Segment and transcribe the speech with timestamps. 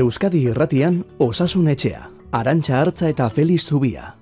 [0.00, 4.14] Euskadi Irratian Osasun Etxea, Arantxa Artza eta Feliz Zubia.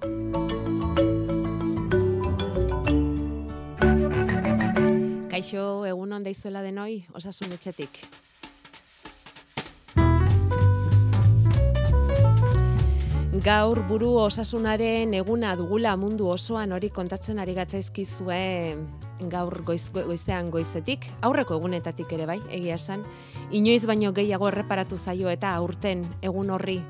[5.30, 8.00] Kaixo, egun onda izuela denoi, Osasun Etxetik.
[13.46, 18.42] Gaur buru osasunaren eguna dugula mundu osoan hori kontatzen ari gatzaizkizue
[19.20, 23.04] gaur goiz, goizean goizetik, aurreko egunetatik ere bai, egia esan,
[23.50, 26.82] inoiz baino gehiago erreparatu zaio eta aurten egun horri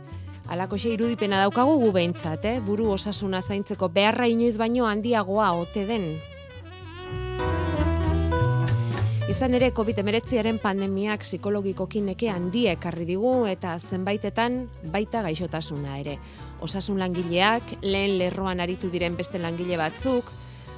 [0.49, 2.61] Alako xe irudipena daukagu gu behintzat, eh?
[2.65, 6.07] buru osasuna zaintzeko beharra inoiz baino handiagoa ote den.
[9.29, 16.17] Izan ere, COVID-19 pandemiak psikologikoki neke handiek ekarri digu eta zenbaitetan baita gaixotasuna ere.
[16.65, 20.33] Osasun langileak, lehen lerroan aritu diren beste langile batzuk,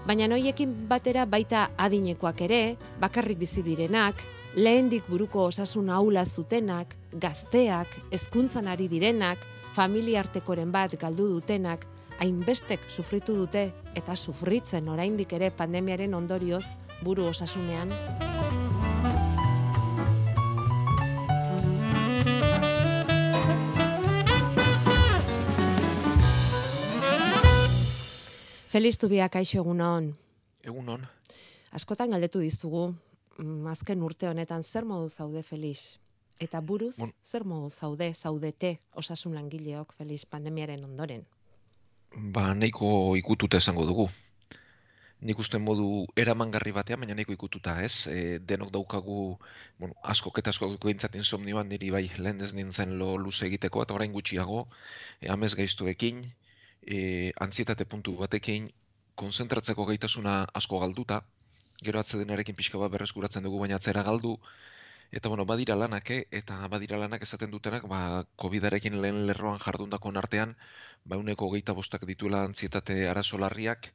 [0.06, 4.22] baina noiekin batera baita adinekoak ere, bakarrik bizi direnak,
[4.56, 9.38] lehendik buruko osasun aula zutenak, gazteak, hezkuntzan ari direnak,
[9.74, 11.86] familia artekoren bat galdu dutenak,
[12.20, 16.64] hainbestek sufritu dute eta sufritzen oraindik ere pandemiaren ondorioz
[17.04, 17.94] buru osasunean.
[28.70, 30.12] Feliz Tubia kaixo egunon.
[30.62, 31.02] Egunon.
[31.74, 32.84] Askotan galdetu dizugu,
[33.42, 35.98] mm, azken urte honetan zer modu zaude Feliz?
[36.38, 37.10] Eta buruz, bon.
[37.26, 41.26] zer modu zaude, zaudete osasun langileok Feliz pandemiaren ondoren?
[42.14, 44.06] Ba, nahiko ikututa esango dugu.
[45.20, 48.06] Nik uste modu eramangarri batean, baina nahiko ikututa, ez?
[48.06, 49.36] E, denok daukagu,
[49.80, 53.98] bueno, asko eta asko gintzat insomnioan niri bai lehen ez nintzen lo luze egiteko, eta
[53.98, 54.68] orain gutxiago,
[55.18, 56.22] e, amez gaiztuekin,
[56.82, 58.70] e, antzietate puntu batekin
[59.22, 61.22] konzentratzeko gaitasuna asko galduta,
[61.86, 64.36] gero atzedenarekin pixka bat berreskuratzen dugu baina atzera galdu,
[65.18, 66.20] eta bueno, badira lanak, eh?
[66.40, 70.56] eta badira lanak esaten dutenak, ba, COVID-arekin lehen lerroan jardundakon artean,
[71.04, 73.90] ba, uneko geita bostak dituela antzietate arazolarriak,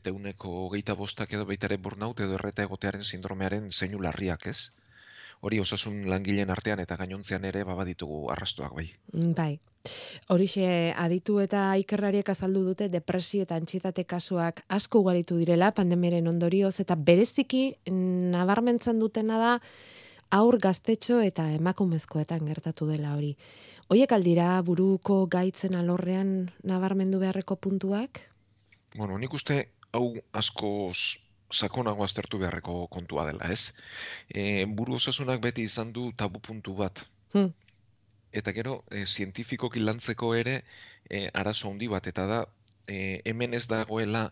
[0.00, 4.72] eta uneko geita bostak edo baitare burnout edo erreta egotearen sindromearen zeinu larriak, ez?
[5.40, 8.90] Hori osasun langileen artean eta gainontzean ere baba ditugu arrastuak bai.
[9.12, 9.58] Mm, bai.
[10.34, 16.80] Horixe aditu eta ikerrariek azaldu dute depresio eta antsietate kasuak asko ugaritu direla pandemiaren ondorioz
[16.82, 19.52] eta bereziki nabarmentzen dutena da
[20.34, 23.36] aur gaztetxo eta emakumezkoetan gertatu dela hori.
[23.86, 28.24] Hoiek aldira buruko gaitzen alorrean nabarmendu beharreko puntuak?
[28.96, 33.72] Bueno, nik uste hau askoz sakonago aztertu beharreko kontua dela, ez?
[34.28, 37.02] E, buru osasunak beti izan du tabu puntu bat.
[37.32, 37.52] Hmm.
[38.32, 40.62] Eta gero, e, zientifikoki lantzeko ere
[41.08, 42.40] e, arazo handi bat, eta da,
[42.86, 44.30] e, hemen ez dagoela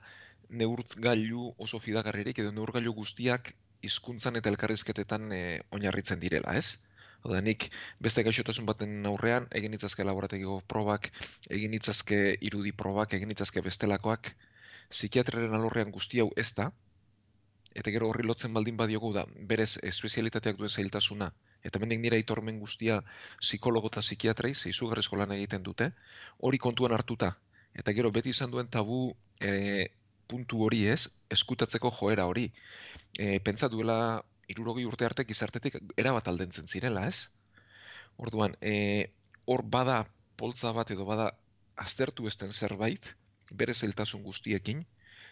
[0.50, 3.54] neurtzgailu oso fidagarririk, edo neurgailu guztiak
[3.84, 5.44] hizkuntzan eta elkarrizketetan e,
[5.76, 6.78] oinarritzen direla, ez?
[7.24, 7.70] Oda, nik
[8.04, 11.08] beste gaixotasun baten aurrean, egin itzazke laborategiko probak,
[11.48, 14.34] egin itzazke irudi probak, egin itzazke bestelakoak,
[14.92, 16.68] psikiatraren alorrean guzti hau ez da,
[17.74, 21.30] eta gero horri lotzen baldin badiogu da, berez espezialitateak duen zailtasuna,
[21.66, 23.00] eta mendik nira itormen guztia
[23.40, 25.90] psikologo eta psikiatrai, zeizugarrezko lan egiten dute,
[26.38, 27.34] hori kontuan hartuta.
[27.74, 28.98] Eta gero beti izan duen tabu
[29.42, 29.88] e,
[30.30, 32.46] puntu hori ez, eskutatzeko joera hori.
[33.18, 33.98] E, pentsa duela
[34.48, 37.28] irurogi urte arte gizartetik erabat aldentzen zirela ez?
[38.22, 39.10] Orduan, e,
[39.50, 40.04] hor bada
[40.38, 41.32] poltza bat edo bada
[41.74, 43.10] aztertu esten zerbait,
[43.50, 44.84] bere zeltasun guztiekin,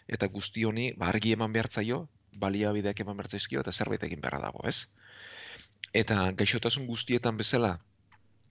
[0.07, 2.03] eta guzti honi ba, argi eman behartzaio,
[2.39, 4.87] baliabideak eman bertzaizkio eta zerbait egin beharra dago, ez?
[5.93, 7.77] Eta gaixotasun guztietan bezala,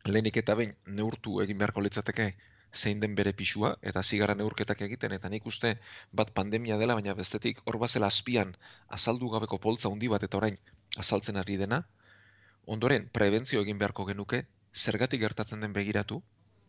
[0.06, 2.32] lehenik eta behin neurtu egin beharko litzateke
[2.72, 5.74] zein den bere pisua, eta zigara neurketak egiten, eta nik uste
[6.20, 8.54] bat pandemia dela, baina bestetik hor bazela azpian
[8.88, 10.56] azaldu gabeko poltza handi bat eta orain
[11.04, 11.82] azaltzen ari dena,
[12.66, 16.22] ondoren prebentzio egin beharko genuke, zergatik gertatzen den begiratu,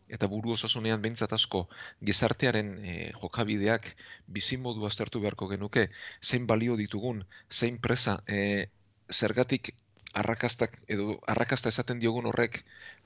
[0.08, 1.66] eta buru osasunean behintzat asko
[2.04, 3.88] gizartearen e, jokabideak
[4.26, 5.88] bizimodu aztertu beharko genuke,
[6.22, 8.68] zein balio ditugun, zein presa, e,
[9.10, 9.74] zergatik
[10.14, 12.60] arrakastak edo arrakasta esaten diogun horrek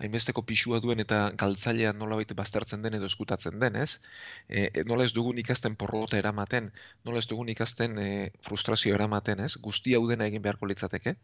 [0.05, 4.01] hainbesteko pisua duen eta galtzailean nolabait baztertzen den edo eskutatzen den, ez?
[4.49, 6.71] E, nola ez dugun ikasten porrota eramaten,
[7.09, 8.09] nola ez dugun ikasten e,
[8.45, 9.55] frustrazio eramaten, ez?
[9.65, 11.17] Guzti hau dena egin beharko litzateke.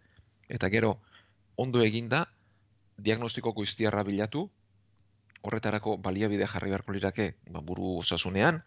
[0.48, 0.96] Eta gero,
[1.60, 2.24] ondo eginda,
[2.96, 4.48] diagnostikoko iztiarra bilatu,
[5.44, 8.62] horretarako baliabide jarri beharko lirake ba, buru osasunean,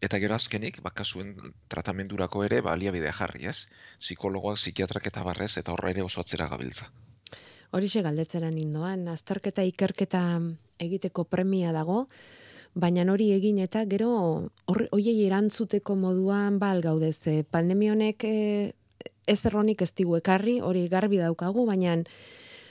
[0.00, 1.34] eta gero azkenik, bakasuen
[1.68, 3.68] tratamendurako ere baliabide jarri, ez?
[4.00, 6.88] Psikologoak, psikiatrak eta barrez, eta horra ere oso atzera gabiltza.
[7.76, 10.22] Horixe galdetzera nindoan, azterketa ikerketa
[10.80, 12.06] egiteko premia dago,
[12.74, 14.10] baina hori egin eta gero
[14.66, 17.18] hoiei erantzuteko moduan bal gaudez,
[17.50, 18.36] pandemia honek e,
[19.26, 21.98] ez erronik ez digu ekarri, hori garbi daukagu, baina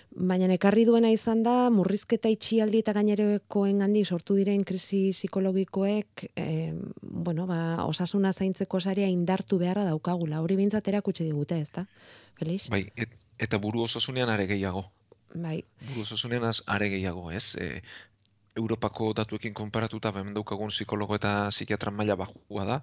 [0.10, 6.74] Baina ekarri duena izan da, murrizketa itxialdi eta gainerekoen handi sortu diren krisi psikologikoek, e,
[7.02, 10.42] bueno, ba, osasuna zaintzeko sarea indartu beharra daukagula.
[10.42, 11.86] Hori bintzat erakutsi digute, ez da?
[12.40, 12.72] Felix?
[12.74, 12.88] Bai,
[13.38, 14.88] eta buru osasunean are gehiago.
[15.36, 15.60] Bai.
[15.92, 17.54] Buru osasunean are gehiago, ez?
[17.56, 17.84] E,
[18.58, 22.82] Europako datuekin konparatuta, hemen daukagun psikologo eta psikiatran maila bajua da,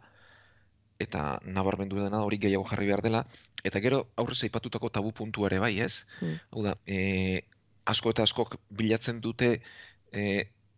[1.02, 3.24] eta nabarmendu dena hori gehiago jarri behar dela,
[3.64, 6.04] eta gero aurrez aipatutako tabu puntu ere bai, ez?
[6.20, 6.36] Hmm.
[6.52, 7.42] Hau da, e,
[7.84, 9.56] asko eta askok bilatzen dute
[10.12, 10.22] e,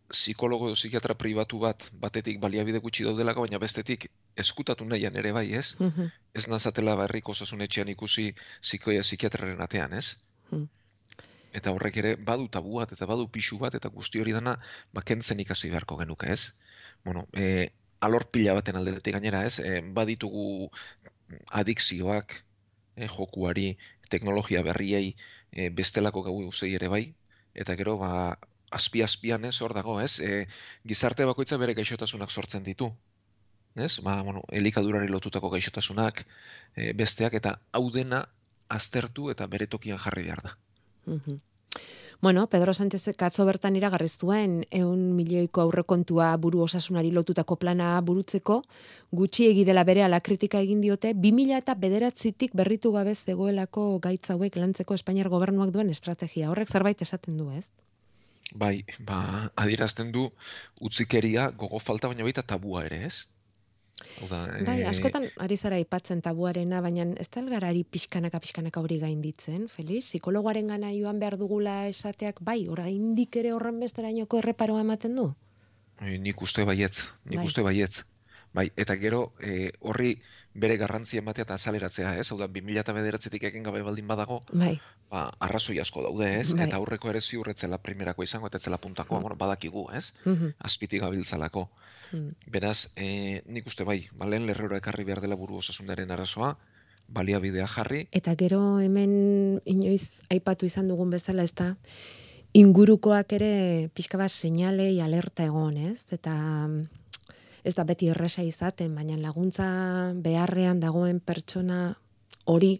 [0.09, 4.09] psikologo edo psikiatra pribatu bat batetik baliabide gutxi daudelako, baina bestetik
[4.43, 5.75] eskutatu nahian ere bai, ez?
[5.79, 6.09] Hmm.
[6.33, 8.31] Ez nazatela barrik osasun etxean ikusi
[8.61, 10.15] psikoia psikiatraren atean, ez?
[10.49, 10.67] Hmm.
[11.53, 14.55] Eta horrek ere badu tabu bat eta badu pixu bat eta guzti hori dana
[14.93, 16.53] bakentzen ikasi beharko genuke, ez?
[17.05, 17.69] Bueno, e,
[17.99, 19.59] alor pila baten aldetik gainera, ez?
[19.59, 20.69] E, baditugu
[21.61, 22.35] adikzioak,
[22.95, 23.73] e, jokuari,
[24.09, 25.15] teknologia berriei,
[25.51, 27.03] e, bestelako gau eusei ere bai,
[27.53, 28.37] eta gero, ba,
[28.71, 30.19] azpi-azpian, ez, hor dago, ez?
[30.19, 30.45] E,
[30.87, 32.91] gizarte bakoitza bere gaixotasunak sortzen ditu,
[33.75, 33.99] ez?
[34.05, 36.25] Ba, bueno, elikadurari lotutako gaixotasunak,
[36.75, 38.25] e, besteak, eta hau dena
[38.69, 40.57] aztertu eta bere tokian jarri behar da.
[41.05, 41.39] Mm
[42.21, 48.57] Bueno, Pedro Sánchez katzo bertan iragarri zuen ehun milioiko aurrekontua buru osasunari lotutako plana burutzeko
[49.15, 54.33] gutxi egi dela bere ala kritika egin diote 2000 eta bederatzitik berritu gabe zegoelako gaitz
[54.35, 56.49] hauek lantzeko Espainiar gobernuak duen estrategia.
[56.51, 57.69] Horrek zerbait esaten du, ez?
[58.51, 60.27] Bai, ba, adierazten du
[60.81, 63.29] utzikeria gogo falta baina baita tabua ere, ez?
[64.65, 69.67] Bai, eh, askotan ari zara aipatzen tabuarena, baina ez da elgarari pixkanaka pixkanaka hori gainditzen,
[69.67, 70.05] Feliz?
[70.05, 75.29] Psikologoaren gana joan behar dugula esateak, bai, ora indik ere horren besterainoko erreparoa ematen du?
[75.99, 77.45] E, nik uste baietz, nik bai.
[77.45, 78.03] uste baietz.
[78.53, 80.15] Bai, eta gero e, horri
[80.59, 82.31] bere garrantzi ematea eta azaleratzea, ez?
[82.31, 84.73] Hau da, 2000 eta bederatzetik egin gabe baldin badago, bai.
[85.11, 86.53] ba, arrazoi asko daude, ez?
[86.53, 86.65] Bai.
[86.65, 89.27] Eta aurreko ere ziurretzela primerako izango, eta etzela puntako, mm.
[89.27, 90.11] bueno, badakigu, ez?
[90.25, 90.53] Mm -hmm.
[90.71, 91.69] Azpiti gabiltzalako.
[92.11, 92.33] Hmm.
[92.47, 96.55] Beraz, e, nik uste bai, balen lerrero ekarri behar dela buru osasunaren arazoa,
[97.09, 98.05] baliabidea jarri.
[98.11, 101.73] Eta gero hemen inoiz aipatu izan dugun bezala ez da,
[102.57, 106.05] ingurukoak ere pixka bat seinalei alerta egon, ez?
[106.13, 106.33] Eta
[107.63, 109.67] ez da beti erresa izaten, baina laguntza
[110.15, 111.93] beharrean dagoen pertsona
[112.49, 112.77] hori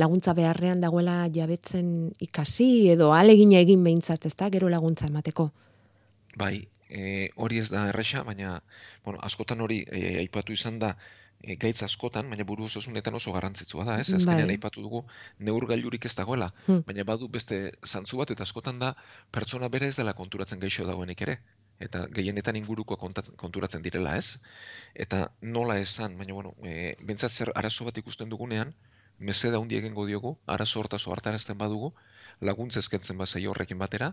[0.00, 5.50] laguntza beharrean dagoela jabetzen ikasi edo alegina egin behintzat, ez da, gero laguntza emateko.
[6.38, 8.58] Bai, e, hori ez da erresa, baina
[9.04, 10.90] bueno, askotan hori e, aipatu izan da
[11.40, 14.10] e, gaitz askotan, baina buru osasunetan oso garrantzitsua da, ez?
[14.10, 14.20] Bai.
[14.20, 15.04] Azkenean aipatu dugu
[15.38, 16.84] neurgailurik ez dagoela, hmm.
[16.90, 18.94] baina badu beste zantzu bat eta askotan da
[19.32, 21.40] pertsona bere ez dela konturatzen gaixo dagoenik ere
[21.80, 24.36] eta gehienetan inguruko konturatzen direla, ez?
[24.94, 28.74] Eta nola esan, baina bueno, e, bentsat zer arazo bat ikusten dugunean,
[29.30, 31.92] meseda hundi egingo diogu, arazo hortazo hartarazten badugu,
[32.50, 34.12] laguntza eskentzen bazai horrekin batera,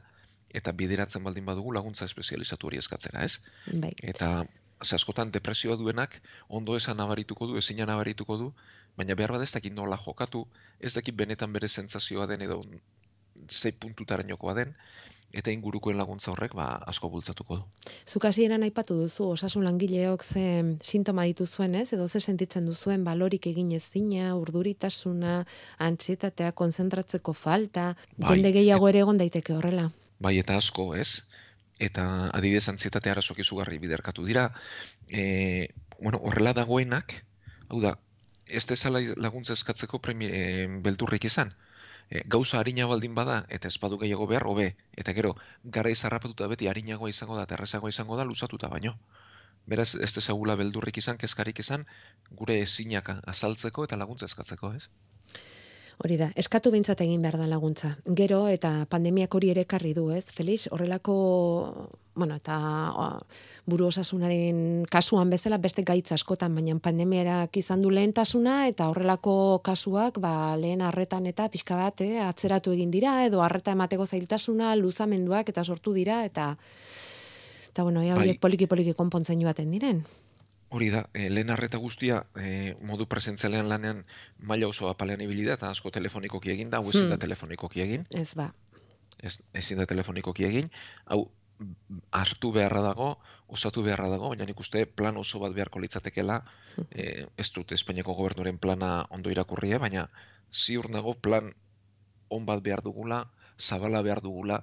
[0.53, 3.41] eta bideratzen baldin badugu laguntza espezializatu hori eskatzera, ez?
[3.73, 3.91] Bai.
[4.01, 4.45] Eta
[4.83, 8.53] ze askotan depresioa duenak ondo esan nabarituko du, ezina nabarituko du,
[8.97, 10.45] baina behar bat ez dakit nola jokatu,
[10.79, 12.63] ez dakit benetan bere sentsazioa den edo
[13.49, 14.73] zei puntutarainokoa den,
[15.33, 17.91] eta ingurukoen laguntza horrek ba, asko bultzatuko du.
[18.07, 20.45] Zuk hasieran aipatu duzu, osasun langileok ze
[20.81, 25.43] sintoma dituzuen ez, edo ze sentitzen duzuen balorik egin ezina, urduritasuna,
[25.77, 28.35] antzietatea, konzentratzeko falta, bai.
[28.35, 31.23] jende gehiago ere egon daiteke horrela bai eta asko, ez?
[31.79, 34.49] Eta adibidez antzietate arazoak izugarri biderkatu dira.
[35.07, 35.69] E,
[35.99, 37.13] bueno, horrela dagoenak,
[37.69, 37.93] hau da,
[38.47, 41.53] ez dezala laguntza eskatzeko premi, e, beldurrik izan.
[42.09, 44.67] E, gauza harina baldin bada, eta ez badu gehiago behar, hobe.
[45.03, 45.35] Eta gero,
[45.77, 48.95] gara izarrapatuta beti harinagoa izango da, terrezagoa izango da, luzatuta baino.
[49.67, 51.83] Beraz, ez dezagula beldurrik izan, kezkarik izan,
[52.41, 54.87] gure ezinak azaltzeko eta laguntza eskatzeko, ez?
[55.97, 57.95] Hori da, eskatu bintzat egin behar da laguntza.
[58.17, 60.27] Gero eta pandemiak hori ere karri du, ez?
[60.29, 61.15] Felix, horrelako,
[62.13, 62.57] bueno, eta
[62.93, 63.07] o,
[63.65, 70.21] buru osasunaren kasuan bezala beste gaitza askotan, baina pandemiarak izan du lehentasuna eta horrelako kasuak,
[70.21, 75.49] ba, lehen arretan eta pixka bat, eh, atzeratu egin dira, edo arreta emateko zailtasuna, luzamenduak
[75.49, 76.51] eta sortu dira, eta,
[77.71, 78.37] eta bueno, ea bai.
[78.37, 80.05] poliki-poliki konpontzen joaten diren.
[80.69, 84.03] Hori da, e, lehen arreta guztia e, modu presentzialean lanean
[84.39, 87.23] maila oso apalean ibili da, eta asko telefonikoki egin da, hau ezin da hmm.
[87.23, 88.07] telefonikoki egin.
[88.11, 88.51] Ez ba.
[89.17, 90.67] Ez, ezin da telefonikoki egin.
[91.05, 91.21] Hau,
[92.11, 93.07] hartu beharra dago,
[93.47, 96.41] osatu beharra dago, baina nik uste plan oso bat beharko litzatekela,
[96.91, 100.07] e, ez dut Espainiako gobernuren plana ondo irakurria, baina
[100.51, 101.53] ziur nago plan
[102.29, 103.23] on bat behar dugula,
[103.57, 104.61] zabala behar dugula,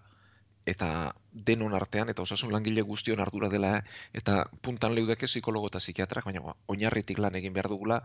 [0.67, 6.25] eta denon artean, eta osasun langile guztion ardura dela, eta puntan leudeke psikologo eta psikiatrak,
[6.25, 8.01] baina oinarritik lan egin behar dugula,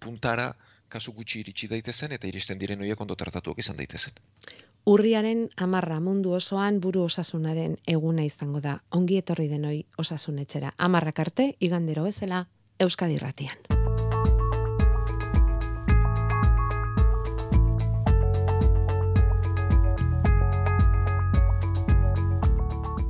[0.00, 0.54] puntara
[0.88, 4.14] kasu gutxi iritsi daitezen, eta iristen diren horiek ondo tratatuak izan daitezen.
[4.86, 8.78] Urriaren amarra mundu osoan buru osasunaren eguna izango da.
[8.90, 10.74] Ongi etorri denoi osasunetxera.
[10.78, 12.44] Amarrak arte, igandero bezala,
[12.78, 13.73] Euskadi ratian.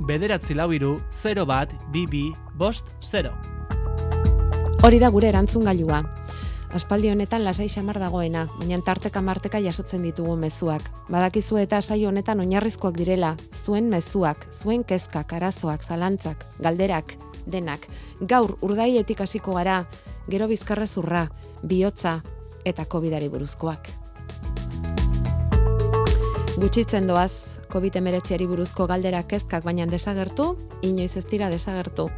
[0.05, 3.31] Bederatzi lau iru, 0 bat, bibi, bost, 0.
[4.85, 6.03] Hori da gure erantzun gailua.
[6.77, 10.91] Aspaldi honetan lasai xamar dagoena, baina tarteka marteka jasotzen ditugu mezuak.
[11.09, 17.89] Badakizu eta sai honetan oinarrizkoak direla, zuen mezuak, zuen kezkak, arazoak, zalantzak, galderak, denak.
[18.21, 19.87] Gaur urdailetik hasiko gara,
[20.29, 21.25] gero bizkarra zurra,
[21.63, 22.19] bihotza
[22.63, 23.89] eta COVIDari buruzkoak.
[26.61, 32.09] Gutxitzen doaz, COVID-19 buruzko galderak kezkak baina desagertu, inoiz ez dira desagertu.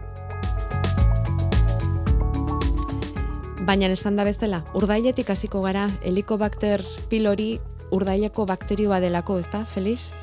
[3.67, 7.57] Baina esan da bezala, urdailetik hasiko gara, helikobakter pilori
[7.91, 10.13] urdaileko bakterioa delako, ez da, Feliz?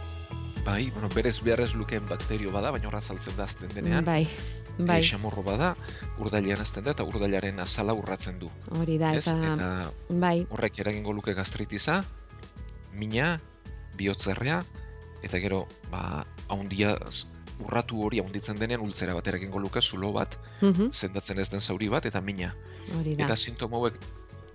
[0.64, 4.04] Bai, bueno, berez beharrez lukeen bakterio bada, baina horra saltzen da azten denean.
[4.04, 4.23] Bai,
[4.78, 5.00] bai.
[5.02, 5.75] E, xamorro bada,
[6.19, 8.49] urdailean azten da, eta urdailaren azala urratzen du.
[8.81, 9.69] Hori da, eta, eta
[10.09, 10.47] bai.
[10.49, 12.00] horrek eragingo luke gastritiza,
[12.97, 13.35] mina,
[13.99, 14.62] bihotzerrea,
[15.25, 16.95] eta gero, ba, haundia
[17.62, 21.88] urratu hori handitzen denean ultzera bat eragingo luke zulo bat Mhm, sendatzen ez den zauri
[21.88, 22.54] bat eta mina.
[22.99, 23.25] Hori da.
[23.25, 23.99] Eta sintoma hauek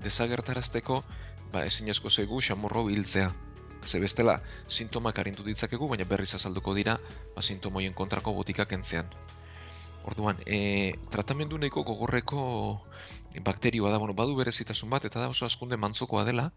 [0.04, 1.04] desagertarazteko
[1.52, 3.34] ba ezinezko zaigu xamorro biltzea.
[3.84, 7.00] Ze bestela sintomak arindu ditzakegu baina berriz azalduko dira
[7.36, 9.08] ba sintoma hoien kontrako botika kentzean.
[10.04, 12.82] Orduan, e, tratamendu nahiko gogorreko
[13.44, 16.52] bakterioa da, bueno, badu berezitasun bat eta da oso askunde mantzokoa dela.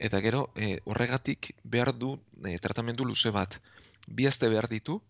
[0.00, 3.58] Eta gero, e, horregatik behar du e, tratamendu luze bat.
[4.08, 5.02] Bi aste behar ditu,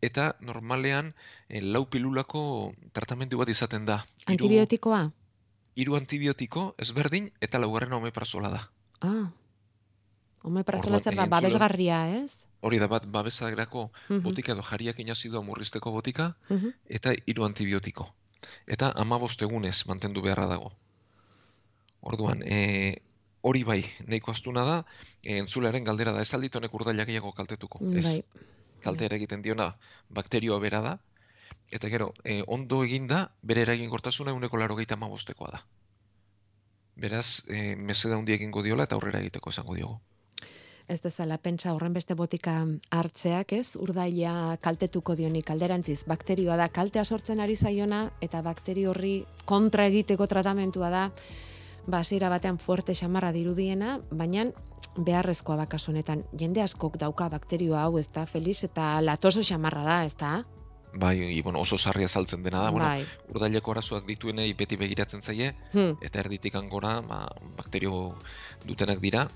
[0.00, 1.12] eta normalean
[1.48, 4.02] e, lau pilulako tratamendu bat izaten da.
[4.26, 5.02] Antibiotikoa?
[5.76, 8.62] Hiru antibiotiko ezberdin eta laugarrena omeprazola da.
[9.04, 9.28] Ah.
[10.46, 12.46] Omeprazola zer da, babesgarria, ez?
[12.64, 16.72] Hori da bat babesagerako Mhm, botika edo jariak inazidua murrizteko botika mhm.
[16.88, 18.08] eta hiru antibiotiko.
[18.66, 20.72] Eta amabost egunez mantendu beharra dago.
[22.00, 23.02] Orduan, e,
[23.46, 24.76] hori bai, nahiko astuna da,
[25.22, 27.82] e, entzulearen galdera da, ez aldit honek urdailak gehiago kaltetuko.
[27.94, 28.44] Ez, Bai.
[28.82, 29.70] kalte egiten diona
[30.18, 30.96] bakterioa bera da,
[31.70, 35.62] eta gero, e, ondo eginda, bere eraginkortasuna eguneko laro gehieta amabostekoa da.
[36.96, 39.98] Beraz, e, meseda hundi egingo diola eta aurrera egiteko esango diogu.
[40.86, 42.60] Ez dezala, pentsa horren beste botika
[42.94, 43.74] hartzeak, ez?
[43.82, 46.04] Urdaila kaltetuko dionik alderantziz.
[46.06, 51.02] Bakterioa da kaltea sortzen ari zaiona eta bakterio horri kontra egiteko tratamentua da
[51.86, 54.46] ba hasiera batean fuerte xamarra dirudiena, baina
[54.96, 56.24] beharrezkoa bakasu honetan.
[56.38, 60.44] Jende askok dauka bakterioa hau, ez da, Feliz, eta latoso xamarra da, ez da?
[60.96, 63.04] Bai, i, bueno, oso sarria saltzen dena da, bueno, bai.
[63.34, 67.26] urdaileko arazoak dituenei beti begiratzen zaie, Hm, eta erditik angora, ba,
[67.58, 68.16] bakterio
[68.64, 69.26] dutenak dira,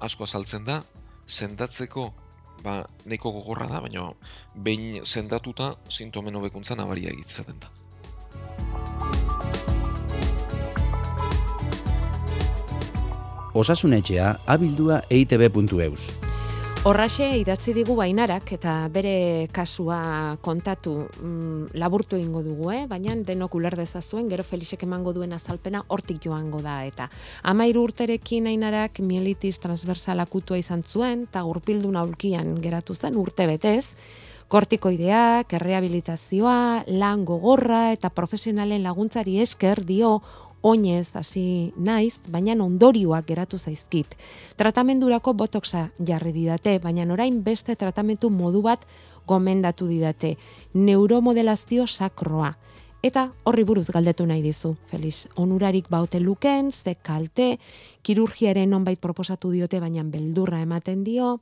[0.00, 0.82] asko azaltzen da,
[1.26, 2.12] sendatzeko
[2.64, 4.08] ba, nahiko gogorra da, baina
[4.54, 7.70] behin sendatuta sintomen hobekuntza nabaria egitzaten da.
[13.58, 16.12] Osasunetxea abildua eitb.eus.
[16.86, 22.84] Horraxe idatzi digu bainarak eta bere kasua kontatu mm, laburtu egingo dugu, eh?
[22.86, 27.08] baina denok uler dezazuen, gero Felixek emango duen azalpena hortik joango da eta
[27.42, 33.96] amairu urterekin ainarak mielitis transversal akutua izan zuen eta gurpildun aulkian geratu zen urte betez,
[34.48, 40.20] kortikoideak, errehabilitazioa, lan gogorra eta profesionalen laguntzari esker dio
[40.62, 44.16] oinez hasi naiz, baina ondorioak geratu zaizkit.
[44.56, 48.86] Tratamendurako botoxa jarri didate, baina orain beste tratamentu modu bat
[49.26, 50.36] gomendatu didate.
[50.74, 52.54] Neuromodelazio sakroa.
[53.02, 55.28] Eta horri buruz galdetu nahi dizu, Feliz.
[55.36, 57.58] Onurarik baute luken, ze kalte,
[58.02, 61.38] kirurgiaren onbait proposatu diote, baina beldurra ematen dio,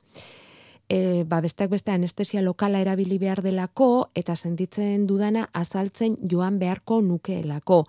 [0.87, 7.01] e, ba, besteak beste anestesia lokala erabili behar delako, eta sentitzen dudana azaltzen joan beharko
[7.01, 7.85] nukeelako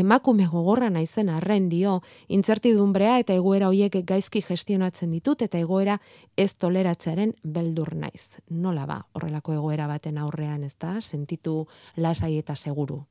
[0.00, 5.98] emakume gogorra naizen arren dio, intzertidumbrea eta egoera hoiek gaizki gestionatzen ditut eta egoera
[6.36, 8.40] ez toleratzearen beldur naiz.
[8.50, 11.66] Nola ba, horrelako egoera baten aurrean, ez da, sentitu
[11.96, 13.02] lasai eta seguru.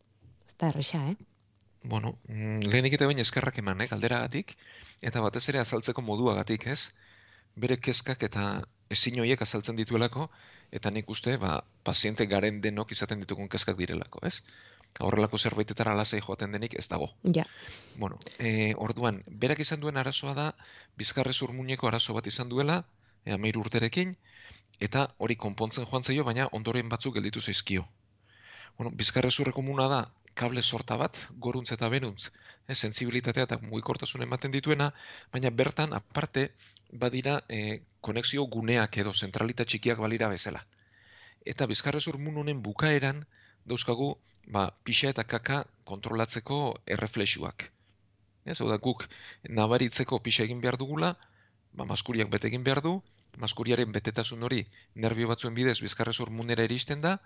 [0.47, 1.15] Ez da erresa, eh?
[1.83, 4.57] Bueno, mm, lehenik eta bain eskerrak eman, eh, galderagatik,
[5.01, 6.91] eta batez ere azaltzeko moduagatik, ez?
[7.55, 8.49] Bere kezkak eta
[8.89, 10.29] ezin horiek azaltzen dituelako,
[10.71, 14.41] eta nik uste, ba, paziente garen denok izaten ditugun kezkak direlako, ez?
[14.99, 17.13] Horrelako zerbaitetara lasai joaten denik ez dago.
[17.35, 17.45] Ja,
[17.99, 20.45] Bueno, e, orduan, berak izan duen arazoa da,
[20.97, 22.77] bizkarrez urmuñeko arazo bat izan duela,
[23.25, 24.13] e, amairu urterekin,
[24.87, 27.87] eta hori konpontzen joan zaio, baina ondoren batzuk gelditu zaizkio.
[28.77, 29.99] Bueno, bizkarrezurre komuna da,
[30.39, 32.29] kable sorta bat, goruntz eta benuntz,
[32.67, 34.93] e, sensibilitatea eta mugikortasun ematen dituena,
[35.35, 36.45] baina bertan aparte
[37.03, 40.63] badira e, konexio guneak edo zentralita txikiak balira bezala.
[41.45, 43.25] Eta bizkarrezur mun honen bukaeran
[43.69, 44.09] dauzkagu
[44.49, 46.59] ba, pixa eta kaka kontrolatzeko
[46.97, 47.69] erreflexuak.
[48.45, 49.05] Ez, hau da, guk
[49.49, 51.13] nabaritzeko pixa egin behar dugula,
[51.73, 52.97] ba, maskuriak bete egin behar du,
[53.37, 54.63] maskuriaren betetasun hori
[54.95, 57.17] nervio batzuen bidez bizkarrezur munera iristen da,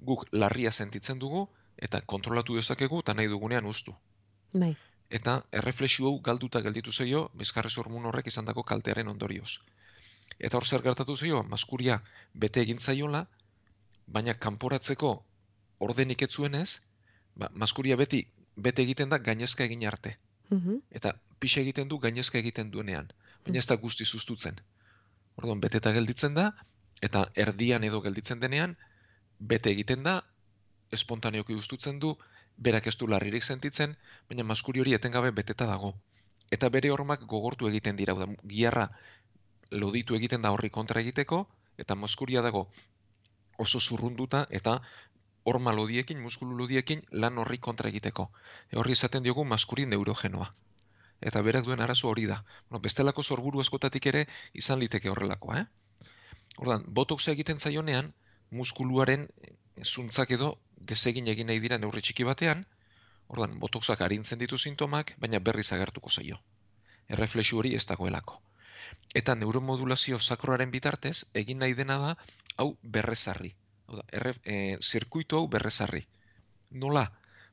[0.00, 1.46] guk larria sentitzen dugu,
[1.78, 3.94] eta kontrolatu dezakegu eta nahi dugunean ustu.
[4.52, 4.74] Bai.
[5.18, 9.58] Eta erreflexio hau galduta gelditu zeio, bizkarrez hormun horrek izan dako kaltearen ondorioz.
[10.38, 12.00] Eta hor zer gertatu zeio, maskuria
[12.34, 13.26] bete egin zaiola,
[14.06, 15.12] baina kanporatzeko
[15.82, 16.80] ordenik etzuenez,
[17.36, 18.24] ba, maskuria beti
[18.56, 20.16] bete egiten da gainezka egin arte.
[20.50, 20.82] Mhm.
[20.90, 23.08] Eta pixa egiten du gainezka egiten duenean.
[23.44, 24.60] Baina ez da guzti sustutzen.
[25.40, 26.52] Orduan, beteta gelditzen da,
[27.00, 28.76] eta erdian edo gelditzen denean,
[29.38, 30.20] bete egiten da,
[30.92, 32.12] espontaneoki ustutzen du,
[32.56, 33.96] berak ez du larririk sentitzen,
[34.28, 35.94] baina maskuri hori etengabe beteta dago.
[36.52, 38.90] Eta bere hormak gogortu egiten dira, da, giarra
[39.70, 41.46] loditu egiten da horri kontra egiteko,
[41.80, 42.66] eta maskuria dago
[43.58, 44.80] oso zurrunduta, eta
[45.44, 48.28] horma lodiekin, muskulu lodiekin, lan horri kontra egiteko.
[48.70, 50.52] E horri izaten diogu maskuri neurogenoa.
[51.20, 52.42] Eta berak duen arazo hori da.
[52.68, 54.26] Bueno, bestelako zorburu askotatik ere
[54.62, 55.66] izan liteke horrelakoa, eh?
[56.58, 58.12] Ordan, botoxa egiten zaionean,
[58.50, 59.28] muskuluaren
[59.82, 60.58] zuntzak edo
[60.90, 62.66] desegin egin nahi dira neurri txiki batean,
[63.28, 66.40] ordan botoxak arintzen ditu sintomak, baina berriz agertuko zaio.
[67.08, 68.40] Erreflexu hori ez dagoelako.
[69.20, 72.12] Eta neuromodulazio sakroaren bitartez, egin nahi dena da,
[72.56, 73.54] hau berrezarri.
[73.86, 76.04] Hau da, erre, e, zirkuitu hau berrezarri.
[76.70, 77.06] Nola?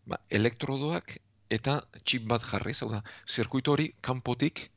[0.05, 1.17] Ba, elektrodoak
[1.50, 4.69] eta txip bat jarriz, hau da, zirkuitu hori kanpotik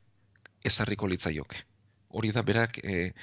[0.65, 1.63] ezarriko litzaioke.
[2.13, 3.13] Hori da berak, e,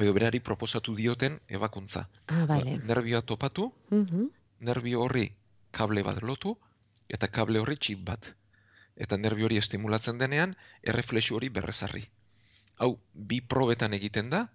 [0.00, 2.08] edo berari proposatu dioten ebakuntza.
[2.26, 2.78] Ah, bale.
[2.84, 4.28] Nerbioa topatu, Mhm.
[4.60, 5.32] nerbio horri
[5.70, 6.56] kable bat lotu,
[7.08, 8.34] eta kable horri txip bat.
[8.96, 12.04] Eta nerbio hori estimulatzen denean, erreflexu hori berrezarri.
[12.78, 14.48] Hau, bi probetan egiten da,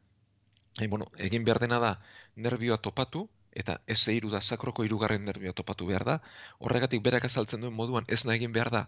[0.81, 1.91] e, bueno, egin behar dena da,
[2.35, 6.19] nerbioa topatu, eta ez zeiru da sakroko hirugarren nerbioa topatu behar da,
[6.59, 8.87] horregatik berak azaltzen duen moduan ez nahi egin behar da,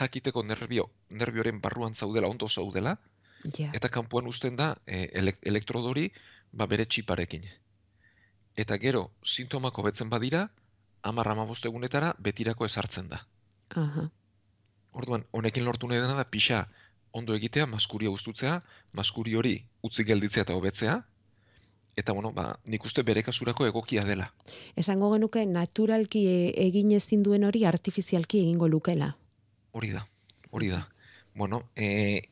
[0.00, 2.98] jakiteko nerbio, nerbioren barruan zaudela, ondo zaudela,
[3.56, 3.70] Ja.
[3.72, 6.10] eta kanpoan uzten da e, elek elektrodori
[6.52, 7.46] ba bere txiparekin.
[8.56, 10.42] Eta gero, sintomak hobetzen badira,
[11.02, 13.22] hamar hamabost egunetara betirako ezartzen da.
[13.80, 14.10] Aha.
[14.92, 16.66] Orduan, honekin lortu nahi dena da pixa
[17.12, 18.60] ondo egitea, maskuria ustutzea,
[18.92, 19.54] maskuri hori
[19.86, 21.00] utzi gelditzea eta hobetzea,
[22.00, 24.30] eta bueno, ba, nik uste bere kasurako egokia dela.
[24.76, 29.14] Esango genuke naturalki e- egin ezin duen hori artifizialki egingo lukela.
[29.72, 30.06] Hori da,
[30.50, 30.86] hori da.
[31.34, 32.28] Bueno, e,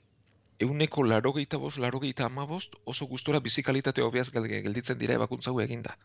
[0.59, 5.99] euneko larogeita bost, larogeita amabost, oso gustora bizikalitate hobeaz gel- gelditzen dira ebakuntza hau eginda.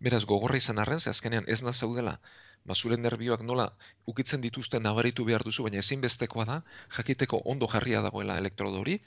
[0.00, 2.20] Beraz, gogorra izan arren, ze azkenean ez na zaudela,
[2.64, 3.66] ba, zure nerbioak nola
[4.08, 6.62] ukitzen dituzten nabaritu behar duzu, baina ezinbestekoa da,
[6.96, 9.00] jakiteko ondo jarria dagoela elektrodo hori,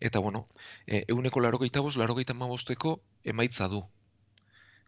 [0.00, 0.48] eta bueno,
[0.86, 3.82] e, euneko larogeita bost, larogeita amabosteko emaitza du.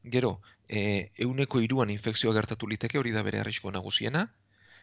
[0.05, 4.27] Gero, e, euneko iruan infekzioa gertatu liteke, hori da bere arrisko nagusiena,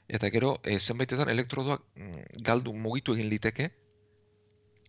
[0.08, 3.70] eta gero, e, zenbaitetan elektrodoak mm, galdu mugitu egin liteke,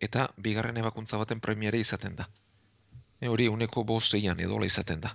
[0.00, 2.28] eta bigarren ebakuntza baten premiare izaten da.
[3.20, 5.14] E, hori euneko bost zeian edola izaten da.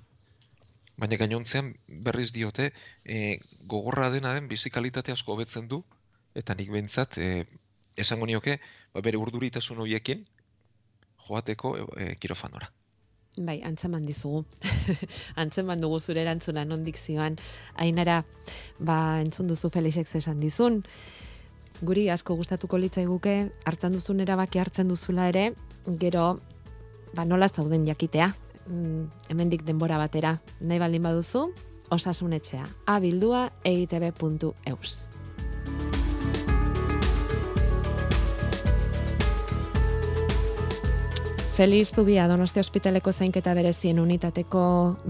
[0.99, 1.73] Baina gainontzean
[2.07, 2.71] berriz diote,
[3.05, 3.39] e,
[3.73, 5.83] gogorra dena den bizikalitate asko hobetzen du,
[6.35, 7.45] eta nik behintzat, e,
[7.99, 8.59] esango nioke,
[8.93, 10.25] ba, bere urduritasun horiekin,
[11.27, 12.69] joateko e, kirofanora.
[13.37, 14.43] Bai, antzeman dizugu.
[15.43, 17.37] antzeman dugu zure erantzuna nondik zioan.
[17.79, 18.23] Ainara,
[18.79, 20.81] ba, entzun duzu Felixek esan dizun.
[21.79, 23.35] Guri asko gustatuko litzaiguke
[23.69, 25.53] hartzen duzun erabaki hartzen duzula ere,
[26.01, 26.39] gero
[27.15, 28.33] ba nola zauden jakitea.
[28.67, 30.35] Mm, hemendik denbora batera.
[30.59, 31.47] Nahi baldin baduzu,
[31.89, 32.67] osasun etxea.
[32.85, 35.18] abildua eitb.eus.
[41.59, 44.61] Feliz Zubia Donostia Ospitaleko zainketa berezien unitateko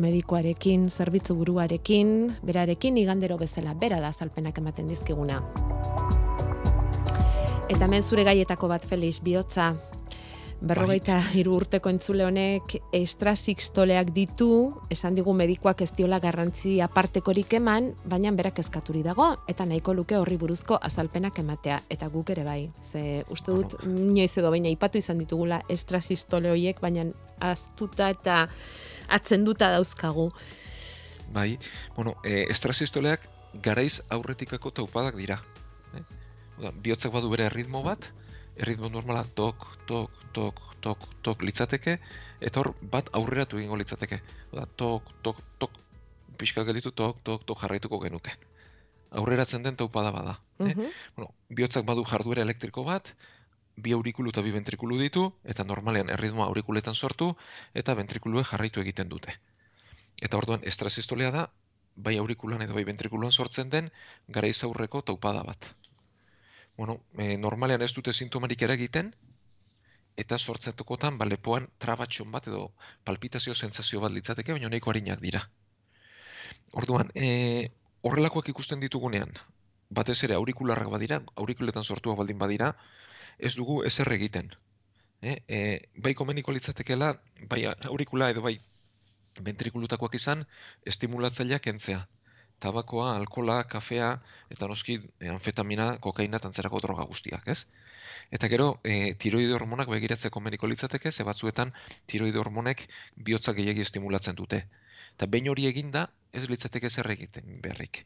[0.02, 5.44] medikoarekin, zerbitzu buruarekin, berarekin igandero bezala bera da azalpenak ematen dizkiguna.
[7.70, 9.76] Eta hemen zure gaietako bat Felix bihotza
[10.60, 14.50] berrogeita hiru urteko entzule honek estrasixtoleak ditu,
[14.91, 20.17] esan digu medikoak ez diola garrantzi apartekorik eman, baina berak eskaturi dago, eta nahiko luke
[20.19, 22.60] horri buruzko azalpenak ematea, eta guk ere bai.
[22.91, 27.08] Ze uste dut, inoiz edo baina ipatu izan ditugula estrasistole horiek, baina
[27.39, 28.45] aztuta eta
[29.08, 30.30] atzenduta dauzkagu.
[31.32, 31.58] Bai,
[31.95, 33.30] bueno, e, estrasistoleak
[33.63, 35.39] garaiz aurretikako taupadak dira.
[35.95, 36.04] Eh?
[36.60, 38.10] Oda, bihotzak badu bere erritmo bat,
[38.60, 41.98] erritmo normala tok, tok, tok, tok, tok litzateke,
[42.43, 44.22] eta hor bat aurreratu egingo litzateke.
[44.54, 45.80] Oda, tok, tok, tok,
[46.39, 48.36] pixka gelditu tok, tok, tok jarraituko genuke.
[49.19, 50.39] Aurreratzen den taupada bada.
[50.60, 50.76] eh?
[51.15, 53.13] Bueno, bihotzak badu jarduera elektriko bat,
[53.76, 57.32] bi aurikulu eta bi ventrikulu ditu, eta normalean erritmoa aurikuletan sortu,
[57.74, 59.34] eta ventrikulue jarraitu egiten dute.
[60.22, 61.48] Eta orduan, estrasistolea da,
[61.95, 63.91] bai aurikulan edo bai ventrikuluan sortzen den,
[64.28, 65.72] garaiz aurreko taupada bat.
[66.80, 69.10] Bueno, e, normalean ez dute sintomarik eragiten,
[70.22, 72.62] eta sortzetukotan ba, lepoan trabatxon bat edo
[73.10, 75.42] palpitazio sentsazio bat litzateke, baina nahiko harinak dira.
[76.82, 77.28] Orduan, e,
[78.08, 79.36] horrelakoak ikusten ditugunean,
[80.00, 82.72] batez ere aurikularrak badira, aurikuletan sortua baldin badira,
[83.50, 84.56] ez dugu ezer egiten.
[85.20, 85.60] E, e,
[86.08, 87.12] bai komeniko litzatekela,
[87.56, 88.56] bai aurikula edo bai
[89.52, 90.48] ventrikulutakoak izan,
[90.94, 92.06] estimulatzaileak kentzea.
[92.63, 94.10] Tabakoa, alkola, kafea,
[94.54, 97.63] eta noski e, anfetamina, kokaina, tantzerako droga guztiak, ez?
[98.36, 101.74] Eta gero, e, tiroide hormonak begiratzeko mediko litzateke, ze batzuetan
[102.12, 102.86] tiroide hormonek
[103.30, 104.63] bihotza gehiagi estimulatzen dute.
[105.15, 108.04] Eta behin hori eginda, ez litzateke zer egiten berrik.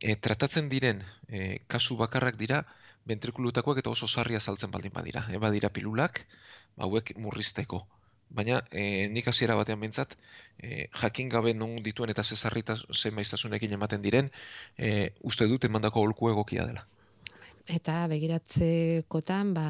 [0.00, 2.64] E, tratatzen diren e, kasu bakarrak dira,
[3.06, 5.26] ventrikulutakoak eta oso sarria saltzen baldin badira.
[5.38, 6.24] Eba dira pilulak,
[6.86, 7.84] hauek murrizteko.
[8.32, 10.16] Baina e, nik hasiera batean behintzat,
[10.58, 14.30] e, jakin gabe non dituen eta zen maiztasunekin ematen diren,
[14.78, 16.86] e, uste dut emandako holku egokia dela
[17.70, 19.66] eta begiratzekotan ba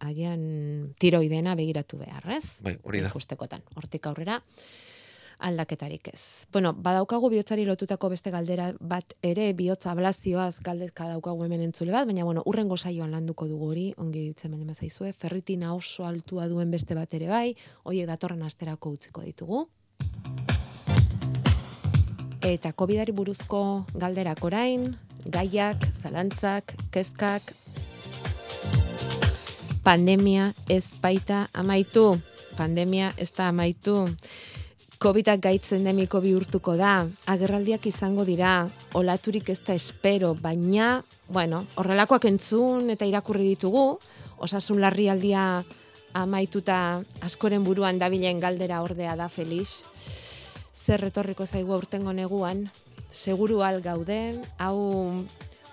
[0.00, 2.62] agian tiroidena begiratu behar, ez?
[2.64, 3.10] Bai, hori da.
[3.12, 4.40] Ikustekotan, hortik aurrera
[5.40, 6.46] aldaketarik ez.
[6.52, 12.06] Bueno, badaukagu bihotzari lotutako beste galdera bat ere bihotza ablazioaz galdezka daukagu hemen entzule bat,
[12.06, 16.70] baina bueno, urrengo saioan landuko dugu hori, ongi ditzen baina zaizue, ferritina oso altua duen
[16.70, 19.66] beste bat ere bai, hoiek datorren asterako utziko ditugu.
[22.40, 24.94] Eta COVIDari buruzko galderak orain,
[25.26, 27.52] gaiak, zalantzak, kezkak,
[29.84, 32.20] pandemia ez baita amaitu,
[32.56, 34.08] pandemia ez da amaitu,
[35.00, 40.98] COVIDak gaitzen demiko bihurtuko da, agerraldiak izango dira, olaturik ez da espero, baina,
[41.32, 43.94] bueno, horrelakoak entzun eta irakurri ditugu,
[44.44, 45.64] osasun larrialdia
[46.12, 49.80] amaituta askoren buruan dabilen galdera ordea da, Felix.
[50.76, 52.66] Zer retorriko zaigu aurtengo neguan,
[53.08, 54.20] seguru al gaude,
[54.58, 54.76] hau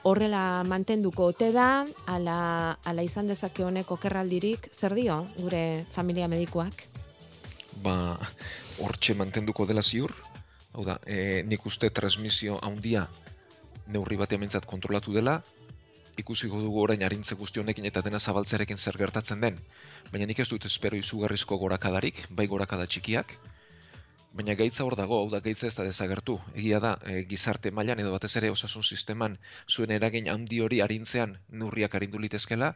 [0.08, 6.88] horrela mantenduko ote da, ala, ala izan dezake honek okerraldirik, zer dio gure familia medikuak?
[7.88, 7.96] Ba,
[8.84, 10.14] hortxe mantenduko dela ziur,
[10.74, 13.06] hau da, e, nik uste transmisio handia
[13.96, 15.38] neurri bat ementzat kontrolatu dela,
[16.24, 19.62] ikusi dugu orain arintze guzti honekin eta dena zabaltzearekin zer gertatzen den,
[20.12, 23.38] baina nik ez dut espero izugarrizko gorakadarik, bai gorakada txikiak,
[24.38, 26.36] Baina gaitza hor dago, hau da gaitza ez da desagertu.
[26.54, 29.38] Egia da, e, gizarte mailan edo batez ere osasun sisteman
[29.76, 32.74] zuen eragin handi hori arintzean neurriak arindu litezkela,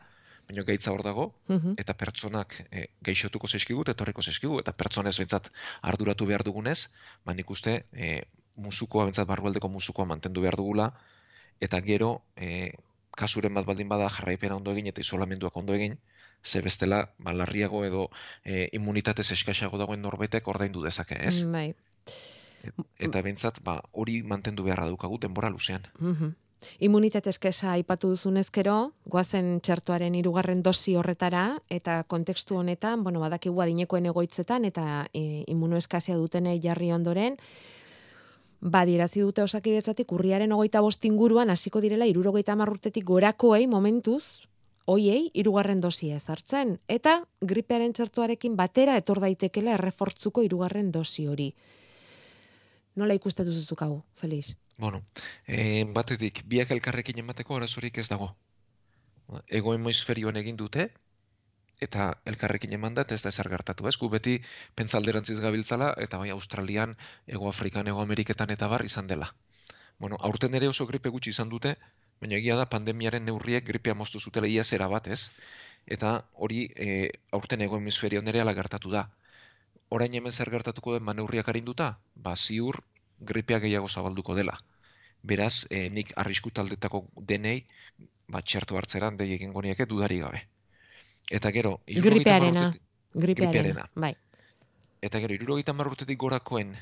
[0.47, 1.75] baina gaitza hor dago, mhm.
[1.81, 5.49] eta pertsonak e, gaixotuko zeskigut, eta horreko zeskigu, eta pertsonez bentsat
[5.81, 6.89] arduratu behar dugunez,
[7.25, 8.21] ba nik uste e,
[8.55, 10.91] musukoa, bentsat barrualdeko musukoa mantendu behar dugula,
[11.61, 12.71] eta gero, e,
[13.17, 15.97] kasuren bat baldin bada jarraipena ondo egin eta isolamenduak ondo egin,
[16.43, 18.09] ze bestela ba, larriago edo
[18.43, 21.43] e, immunitatez eskaxago dagoen norbetek ordaindu dezake, ez?
[21.45, 21.73] Bai.
[23.01, 25.85] Eta bentsat, ba, hori mantendu beharra dukagu denbora luzean.
[25.99, 26.33] Mm -hmm.
[26.79, 34.05] Imunitate eskesa aipatu duzunezkero, goazen txertuaren irugarren dosi horretara, eta kontekstu honetan, bueno, badakigu adinekoen
[34.11, 37.37] egoitzetan, eta e, imunoeskazia dutenei jarri ondoren,
[38.61, 44.23] badierazi dute osakidetzatik urriaren ogoita bostinguruan hasiko direla irurogeita marrurtetik gorakoei momentuz,
[44.85, 51.51] hoiei hirugarren dosia ezartzen eta gripearen txertuarekin batera etor daitekela errefortzuko hirugarren dosi hori.
[52.95, 54.60] Nola ikuste duzuzuk hau, Feliz?
[54.81, 55.05] Bueno,
[55.45, 58.29] eh, batetik, biak elkarrekin emateko arazorik ez dago.
[59.59, 60.85] Ego hemisferioan egin dute,
[61.87, 63.93] eta elkarrekin emandat ez da ezer gertatu, ez?
[64.03, 64.33] Gu beti
[64.81, 66.95] pentzalderantziz gabiltzala, eta bai Australian,
[67.37, 69.27] Ego Afrikan, Ego Ameriketan eta bar izan dela.
[69.99, 71.75] Bueno, aurten ere oso gripe gutxi izan dute,
[72.23, 75.21] baina egia da pandemiaren neurriek gripea moztu zutela ia zera bat, ez?
[75.97, 76.89] Eta hori e,
[77.39, 79.05] aurten ego hemisferio nere ala gertatu da.
[79.99, 82.81] Orain hemen zer gertatuko den ba neurriak arinduta, ba ziur
[83.33, 84.57] gripea gehiago zabalduko dela.
[85.23, 87.65] Beraz, e, nik arrisku taldetako denei,
[88.31, 90.41] ba txertu hartzeran dei egin goniake dudari gabe.
[91.29, 92.71] Eta gero, gripearena,
[93.13, 94.15] gripearena, bai.
[95.01, 96.73] Eta gero, irurogeita marrutetik gorakoen,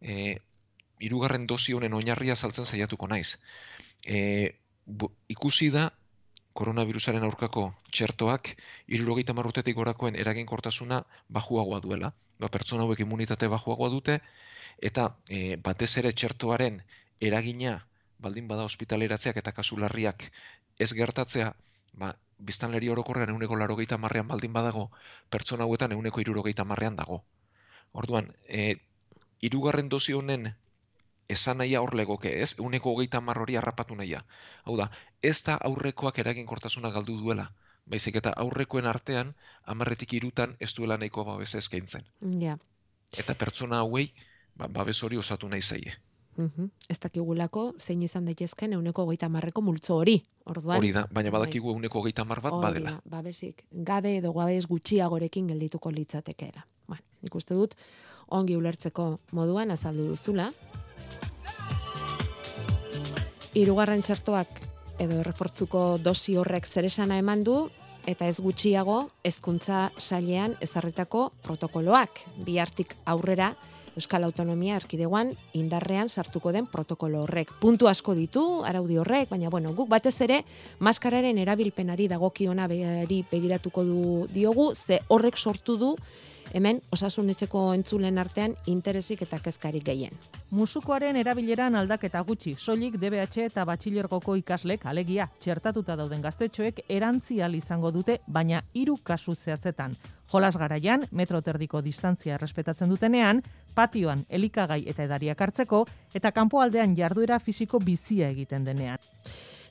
[0.00, 0.36] e,
[1.00, 3.36] irugarren dosi honen oinarria saltzen saiatuko naiz.
[4.06, 4.54] E,
[5.32, 5.90] ikusi da
[6.54, 8.52] koronavirusaren aurkako txertoak
[8.96, 12.12] irurogeita marrutetik gorakoen eraginkortasuna bajuagoa duela.
[12.38, 14.18] Ba, pertsona hauek immunitate bajuagoa dute,
[14.82, 16.80] eta e, batez ere txertoaren
[17.20, 17.86] eragina
[18.18, 20.30] baldin bada ospitaleratzeak eta kasularriak
[20.78, 21.52] ez gertatzea,
[21.92, 24.90] ba, biztanleri orokorrean euneko laro marrean baldin badago,
[25.30, 27.24] pertsona hauetan euneko irurogeita marrean dago.
[27.92, 28.76] Orduan, e,
[29.40, 30.54] irugarren dozi honen
[31.28, 32.56] esan nahia hor legoke, ez?
[32.58, 34.24] Euneko hogeita mar hori harrapatu nahia.
[34.64, 34.90] Hau da,
[35.22, 37.50] ez da aurrekoak eraginkortasuna galdu duela.
[37.86, 42.04] Baizik eta aurrekoen artean, amarretik irutan ez duela nahiko babesa eskaintzen.
[42.40, 42.58] Ja.
[43.16, 44.08] Eta pertsona hauei,
[44.56, 45.96] ba, babes hori osatu nahi zaie.
[46.36, 46.66] Mhm.
[46.88, 50.22] Ez dakigulako, zein izan daitezken euneko hogeita marreko multzo hori.
[50.44, 51.40] Orduan, Hori da, baina bai.
[51.40, 52.90] badakigu euneko hogeita mar bat Hori badela.
[52.90, 56.66] da, babesik, gabe edo gabez gutxiagorekin geldituko litzatekeela.
[56.86, 57.74] Bueno, nik uste dut,
[58.28, 60.50] ongi ulertzeko moduan azaldu duzula.
[63.54, 64.48] Hirugarren txertoak
[64.98, 67.68] edo errefortzuko dosi horrek zeresana eman du,
[68.06, 72.20] eta ez gutxiago hezkuntza sailean ezarritako protokoloak.
[72.44, 73.54] Bihartik aurrera
[73.94, 77.52] Euskal Autonomia Erkidegoan indarrean sartuko den protokolo horrek.
[77.60, 80.42] Puntu asko ditu, araudi horrek, baina bueno, guk batez ere
[80.80, 84.04] maskararen erabilpenari dagokiona beri begiratuko du
[84.34, 85.96] diogu, ze horrek sortu du
[86.54, 90.14] hemen osasun etxeko entzulen artean interesik eta kezkarik gehien.
[90.54, 97.90] Musukoaren erabileran aldaketa gutxi, soilik DBH eta batxilergoko ikaslek alegia txertatuta dauden gaztetxoek erantzial izango
[97.90, 99.96] dute, baina hiru kasu zehatzetan.
[100.30, 103.42] Jolas garaian, metro terdiko distantzia errespetatzen dutenean,
[103.74, 105.84] patioan elikagai eta edariak hartzeko,
[106.14, 108.98] eta kanpoaldean jarduera fisiko bizia egiten denean.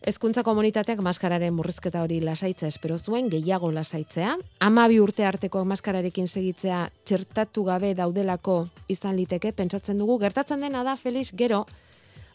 [0.03, 4.33] Hezkuntza komunitateak maskararen murrizketa hori lasaitza espero zuen, gehiago lasaitzea.
[4.59, 8.57] Amabi urte arteko maskararekin segitzea txertatu gabe daudelako
[8.91, 10.17] izan liteke, pentsatzen dugu.
[10.19, 11.61] Gertatzen dena da, Felix, gero,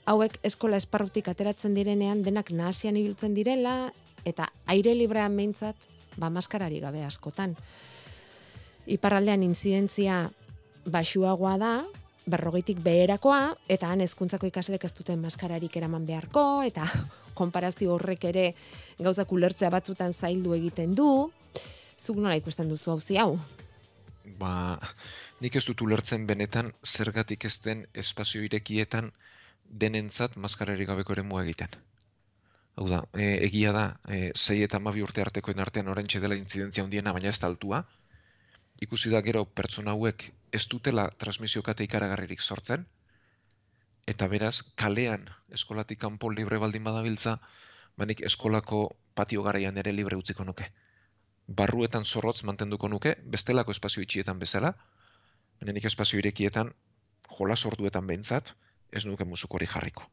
[0.09, 3.92] hauek eskola esparrutik ateratzen direnean denak nahasian ibiltzen direla,
[4.24, 5.76] eta aire librean behintzat,
[6.16, 7.52] ba, maskarari gabe askotan.
[8.88, 10.31] Iparraldean inzidentzia
[10.92, 11.72] basuagoa da,
[12.29, 16.87] berrogeitik beherakoa, eta han hezkuntzako ikaslek ez duten maskararik eraman beharko, eta
[17.40, 18.46] konparazio horrek ere
[18.98, 21.09] gauzak ulertzea batzutan zaildu egiten du.
[21.98, 23.38] Zuk nola ikusten duzu hauzi hau?
[24.38, 24.79] Ba,
[25.40, 29.12] nik ez dut ulertzen benetan zergatik ez den espazio irekietan
[29.68, 31.79] denentzat maskararik gabeko ere egiten.
[32.79, 36.85] Hau da, e, egia da, e, zei eta amabi urte artekoen artean orentxe dela intzidentzia
[36.85, 37.83] handiena, baina ez da altua.
[38.81, 42.87] Ikusi da gero pertsona hauek ez dutela transmisio kate ikaragarririk sortzen,
[44.09, 47.38] eta beraz, kalean eskolatik kanpo libre baldin badabiltza,
[47.99, 48.85] banik eskolako
[49.19, 50.69] patio garaian ere libre utziko nuke.
[51.61, 54.73] Barruetan zorrotz mantenduko nuke, bestelako espazio itxietan bezala,
[55.61, 56.71] baina nik espazio irekietan,
[57.38, 58.55] jolas orduetan behintzat,
[58.93, 60.07] ez nuke musukori jarriko.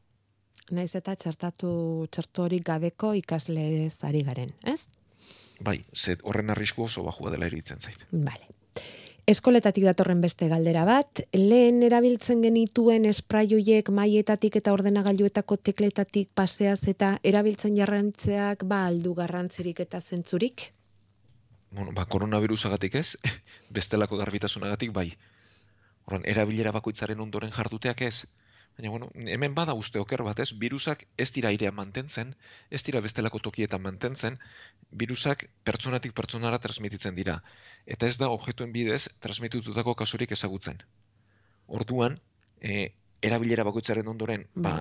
[0.74, 1.70] Naiz eta txertatu
[2.10, 3.66] txertorik gabeko ikasle
[4.08, 4.80] ari garen, ez?
[5.60, 8.06] Bai, ze horren arrisku oso bajua dela iruditzen zait.
[8.12, 8.48] Vale.
[9.26, 17.16] Eskoletatik datorren beste galdera bat, lehen erabiltzen genituen espraioiek maietatik eta ordenagailuetako tekletatik paseaz eta
[17.26, 20.68] erabiltzen jarrantzeak ba aldu garrantzirik eta zentzurik?
[21.72, 23.16] Bueno, ba, koronavirusagatik ez,
[23.78, 25.08] bestelako garbitasunagatik bai.
[26.06, 28.28] Horan, erabilera bakoitzaren ondoren jarduteak ez.
[28.76, 32.34] Baina, bueno, hemen bada uste oker bat ez, virusak ez dira airea mantentzen,
[32.68, 34.36] ez dira bestelako tokietan mantentzen,
[35.02, 37.38] virusak pertsonatik pertsonara transmititzen dira.
[37.86, 40.82] Eta ez da objektuen bidez transmititutako kasurik ezagutzen.
[41.78, 42.18] Orduan,
[42.60, 42.90] e,
[43.24, 44.74] erabilera bakoitzaren ondoren, ba,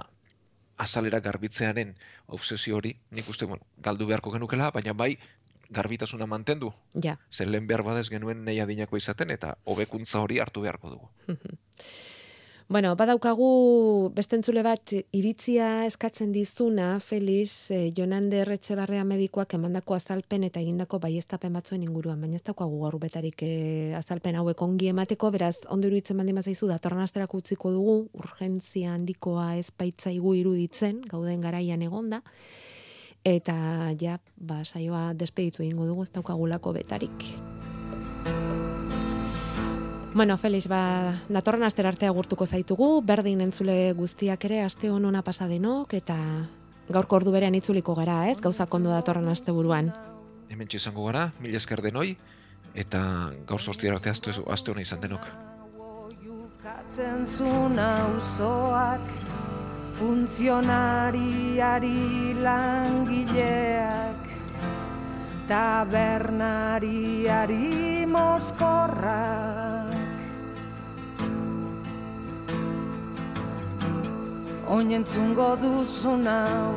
[0.75, 1.95] azalera garbitzearen
[2.37, 5.13] obsesio hori, nik uste, bueno, galdu beharko genukela, baina bai,
[5.69, 6.73] garbitasuna mantendu.
[7.07, 7.15] Ja.
[7.31, 11.09] Zer lehen behar badez genuen nahi adinako izaten, eta hobekuntza hori hartu beharko dugu.
[12.67, 20.47] Bueno, badaukagu beste entzule bat iritzia eskatzen dizuna, Felix, eh, Jonander Etxebarrea medikoak emandako azalpen
[20.47, 25.29] eta egindako baiestapen batzuen inguruan, baina ez daukagu gaur betarik eh, azalpen hauek ongi emateko,
[25.29, 31.45] beraz, ondo iruditzen baldin bazaizu datorren asterako utziko dugu, urgentzia handikoa ez baitzaigu iruditzen, gauden
[31.45, 32.23] garaian egonda,
[33.23, 37.29] eta ja, ba, saioa despeditu egingo dugu, ez daukagulako betarik.
[40.15, 45.19] Bueno, Felix, ba, datorren astera arte agurtuko zaitugu, berdin entzule guztiak ere aste hon ona
[45.27, 46.15] pasa denok eta
[46.87, 48.39] gaurko ordu berean itzuliko gara, ez?
[48.39, 49.91] Gauzak ondo datorren asteburuan.
[50.47, 52.15] Hemen izango gara, mila esker denoi,
[52.73, 53.01] eta
[53.49, 55.27] gaur sortziera arte aste, aste hona izan denok.
[56.23, 59.03] Jukatzen zuen auzoak
[59.99, 64.23] funtzionariari langileak
[65.51, 69.64] tabernariari mozkorrak
[74.75, 76.75] Oinentzungo duzun hau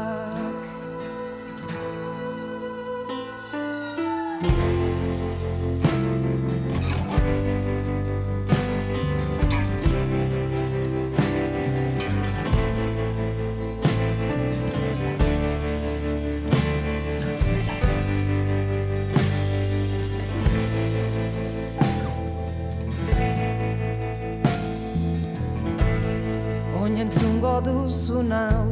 [27.61, 28.67] duzu nau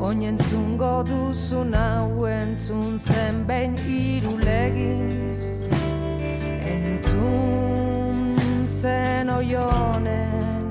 [0.00, 5.70] Oin entzungo duzu nau entzun zen behin irulegin
[6.72, 8.26] Entzun
[8.80, 10.64] zen oionen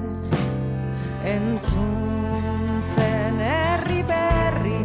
[1.36, 4.84] Entzun zen erri berri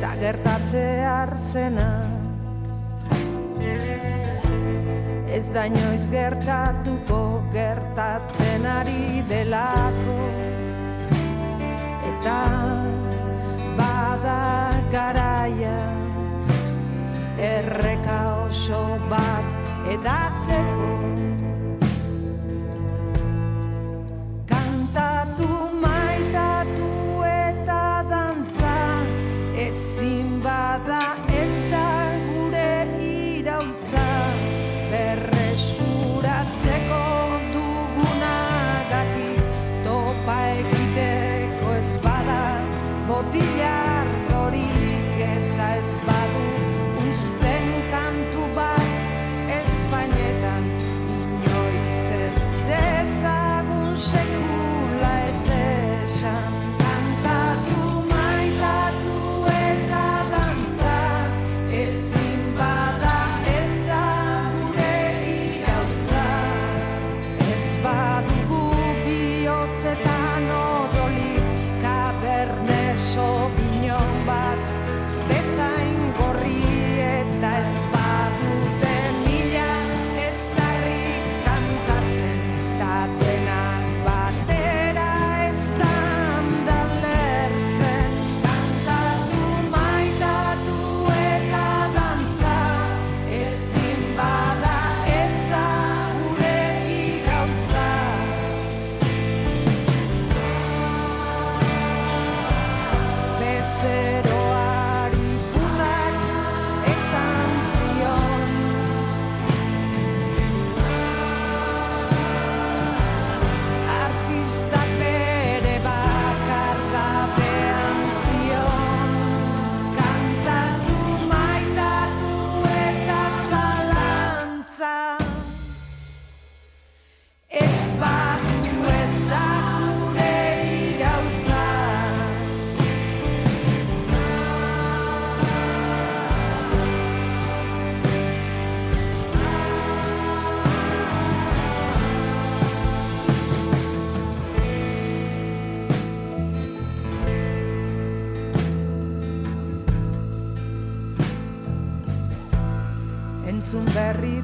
[0.00, 2.01] Ta gertatze arzenan
[5.32, 7.20] ez da noiz gertatuko
[7.52, 10.18] gertatzen ari delako.
[12.10, 12.40] Eta
[13.78, 14.42] bada
[14.92, 15.78] garaia
[17.52, 21.11] erreka oso bat edatzeko.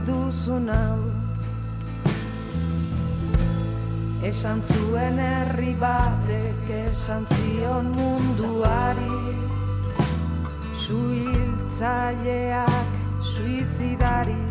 [0.09, 1.01] duzun hau
[4.29, 9.15] Esan zuen herri batek esan zion munduari.
[10.75, 12.91] Suiltzaileak
[13.23, 14.48] suizidari.